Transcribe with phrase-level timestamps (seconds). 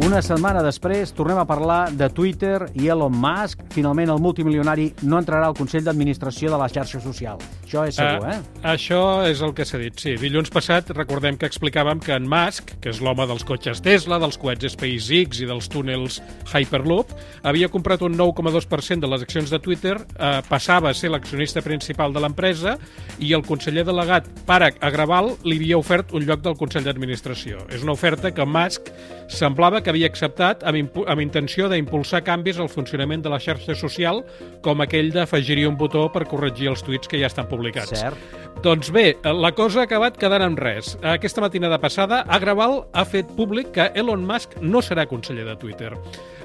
[0.00, 3.60] Una setmana després tornem a parlar de Twitter i Elon Musk.
[3.74, 7.36] Finalment el multimilionari no entrarà al Consell d'Administració de la xarxa social.
[7.66, 8.38] Això és segur, Uh, eh?
[8.72, 10.14] Això és el que s'ha dit, sí.
[10.18, 14.40] Dilluns passat recordem que explicàvem que en Musk, que és l'home dels cotxes Tesla, dels
[14.40, 17.12] coets SpaceX i dels túnels Hyperloop,
[17.44, 22.16] havia comprat un 9,2% de les accions de Twitter, eh, passava a ser l'accionista principal
[22.16, 22.78] de l'empresa
[23.18, 27.66] i el conseller delegat Parag Agrawal li havia ofert un lloc del Consell d'Administració.
[27.68, 28.90] És una oferta que Musk
[29.28, 34.22] semblava que havia acceptat amb, amb intenció d'impulsar canvis al funcionament de la xarxa social,
[34.64, 37.98] com aquell d'afegir-hi un botó per corregir els tuits que ja estan publicats.
[38.00, 38.38] Cert.
[38.64, 40.94] Doncs bé, la cosa ha acabat quedant en res.
[41.06, 45.94] Aquesta matinada passada, Agrawal ha fet públic que Elon Musk no serà conseller de Twitter.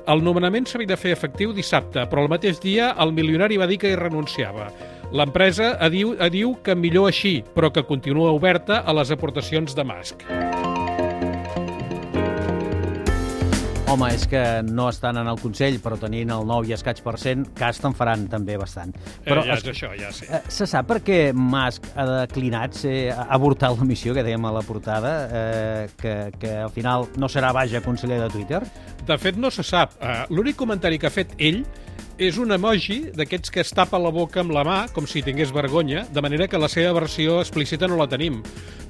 [0.07, 3.81] El nomenament s'havia de fer efectiu dissabte, però el mateix dia el milionari va dir
[3.81, 4.69] que hi renunciava.
[5.15, 10.29] L'empresa diu, diu que millor així, però que continua oberta a les aportacions de Musk.
[13.95, 17.13] Home, és que no estan en el Consell, però tenint el 9 i escaig per
[17.21, 18.91] cent, cas te'n faran també bastant.
[19.23, 20.25] Però, Però eh, ja es- és això, ja sí.
[20.29, 24.43] Eh, Se sap per què Musk ha declinat ser, ha avortat la missió que dèiem
[24.45, 28.61] a la portada, eh, que, que al final no serà, vaja, conseller de Twitter?
[29.07, 29.93] De fet, no se sap.
[30.01, 31.63] Uh, L'únic comentari que ha fet ell
[32.17, 35.51] és un emoji d'aquests que es tapa la boca amb la mà, com si tingués
[35.55, 38.41] vergonya, de manera que la seva versió explícita no la tenim.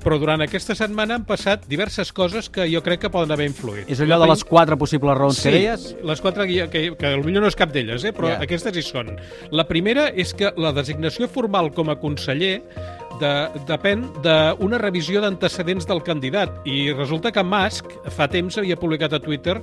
[0.05, 3.89] Però durant aquesta setmana han passat diverses coses que jo crec que poden haver influït.
[3.89, 5.87] És allò de les quatre possibles raons Sí, que deies?
[6.05, 8.13] les quatre que, que, que potser no és cap d'elles, eh?
[8.13, 8.43] però yeah.
[8.45, 9.15] aquestes hi són.
[9.49, 12.59] La primera és que la designació formal com a conseller
[13.21, 13.33] de,
[13.67, 19.21] depèn d'una revisió d'antecedents del candidat i resulta que Musk fa temps havia publicat a
[19.23, 19.59] Twitter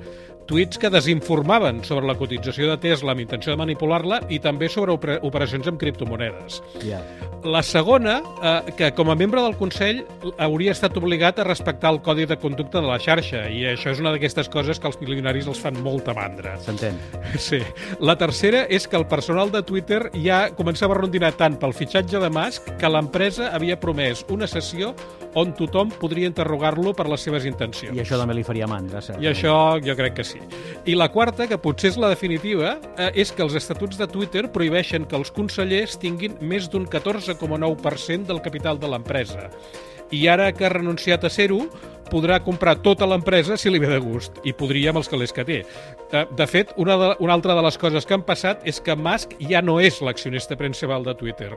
[0.50, 4.91] tuits que desinformaven sobre la cotització de Tesla amb intenció de manipular-la i també sobre
[4.92, 6.56] opera- operacions amb criptomonedes.
[6.83, 6.98] Ja.
[7.47, 10.03] La segona, eh, que com a membre del Consell
[10.42, 14.02] hauria estat obligat a respectar el codi de conducta de la xarxa i això és
[14.02, 16.57] una d'aquestes coses que els milionaris els fan molta mandra.
[16.63, 16.98] S'entén.
[17.42, 17.58] Sí.
[18.01, 22.20] La tercera és que el personal de Twitter ja començava a rondinar tant pel fitxatge
[22.23, 24.92] de Musk que l'empresa havia promès una sessió
[25.39, 27.97] on tothom podria interrogar-lo per les seves intencions.
[27.97, 29.23] I això també li faria mandra, cert.
[29.23, 30.42] I això jo crec que sí.
[30.86, 34.47] I la quarta, que potser és la definitiva, eh, és que els estatuts de Twitter
[34.52, 39.48] prohibeixen que els consellers tinguin més d'un 14,9% del capital de l'empresa.
[40.12, 41.67] I ara que ha renunciat a ser-ho,
[42.12, 45.46] podrà comprar tota l'empresa si li ve de gust, i podria amb els calés que
[45.48, 45.62] té.
[46.12, 49.33] De fet, una, de, una altra de les coses que han passat és que Musk
[49.48, 51.55] ja no és l'accionista principal de Twitter,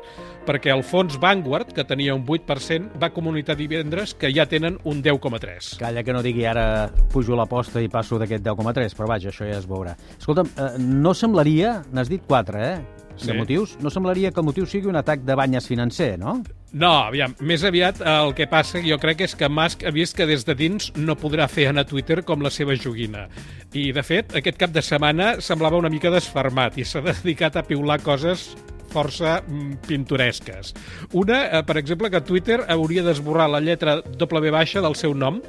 [0.48, 5.04] perquè el fons Vanguard, que tenia un 8%, va comunicar divendres que ja tenen un
[5.04, 5.76] 10,3%.
[5.84, 9.60] Calla que no digui ara pujo l'aposta i passo d'aquest 10,3, però vaja, això ja
[9.60, 9.98] es veurà.
[10.18, 12.78] Escolta'm, eh, no semblaria, n'has dit 4, eh?
[13.16, 13.34] De Sí.
[13.34, 13.78] motius?
[13.80, 16.42] No semblaria que el motiu sigui un atac de banyes financer, no?
[16.76, 20.18] No, aviam, més aviat eh, el que passa jo crec és que Musk ha vist
[20.18, 23.30] que des de dins no podrà fer anar Twitter com la seva joguina.
[23.72, 27.64] I, de fet, aquest cap de setmana semblava una mica desfermat i s'ha dedicat a
[27.64, 28.50] piular coses
[28.96, 30.74] força mm, pintoresques.
[31.14, 35.42] Una, eh, per exemple, que Twitter hauria d'esborrar la lletra W baixa del seu nom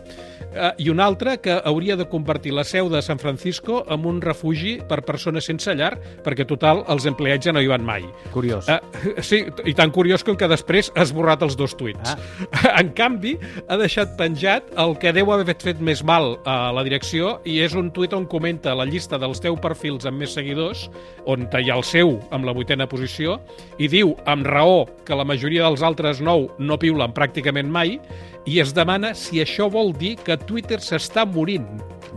[0.56, 4.20] eh, i una altra que hauria de convertir la seu de San Francisco en un
[4.22, 8.06] refugi per persones sense llar perquè, total, els empleats ja no hi van mai.
[8.34, 8.68] Curiós.
[8.68, 12.14] Uh, sí, i tan curiós com que després ha esborrat els dos tuits.
[12.14, 12.76] Ah.
[12.80, 13.36] En canvi,
[13.68, 17.76] ha deixat penjat el que deu haver fet més mal a la direcció i és
[17.78, 20.86] un tuit on comenta la llista dels 10 perfils amb més seguidors,
[21.26, 23.35] on hi ha el seu amb la vuitena posició,
[23.78, 27.98] i diu, amb raó, que la majoria dels altres 9 no piulen pràcticament mai,
[28.46, 31.66] i es demana si això vol dir que Twitter s'està morint.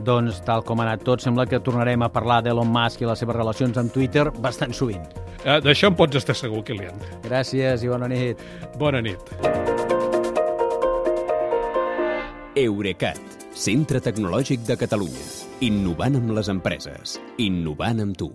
[0.06, 3.19] Doncs, tal com ha anat tot, sembla que tornarem a parlar d'Elon Musk i les
[3.19, 5.03] seves relacions amb Twitter bastant sovint.
[5.44, 7.00] Uh, D'això en pots estar segur, Kilian.
[7.25, 8.44] Gràcies i bona nit.
[8.79, 9.34] Bona nit.
[12.59, 13.19] Eurecat,
[13.56, 15.25] centre tecnològic de Catalunya.
[15.68, 17.18] Innovant amb les empreses.
[17.40, 18.34] Innovant amb tu.